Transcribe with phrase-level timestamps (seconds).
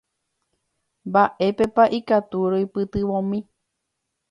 [1.09, 3.39] Mba'épepa ikatu roipytyvõmi.